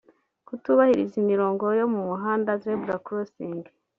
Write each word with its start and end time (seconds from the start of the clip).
kutubahiriza 0.47 1.15
imirongo 1.23 1.63
yo 1.79 1.85
mu 1.93 2.01
muhanda 2.09 2.51
(Zebra 2.61 2.95
Crossing) 3.05 3.59